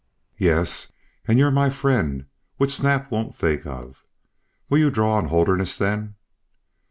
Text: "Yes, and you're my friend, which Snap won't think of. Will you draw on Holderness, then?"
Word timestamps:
"Yes, 0.39 0.91
and 1.27 1.37
you're 1.37 1.51
my 1.51 1.69
friend, 1.69 2.25
which 2.57 2.73
Snap 2.73 3.11
won't 3.11 3.35
think 3.35 3.67
of. 3.67 4.03
Will 4.67 4.79
you 4.79 4.89
draw 4.89 5.13
on 5.17 5.27
Holderness, 5.27 5.77
then?" 5.77 6.15